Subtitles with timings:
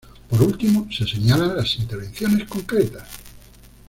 [0.29, 3.07] Por último, se señalan las intervenciones concretas.